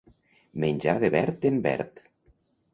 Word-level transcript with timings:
Menjar 0.63 0.95
de 1.05 1.09
verd 1.17 1.43
en 1.53 1.61
verd. 1.69 2.03